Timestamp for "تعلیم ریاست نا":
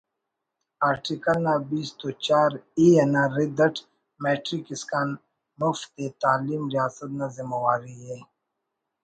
6.21-7.27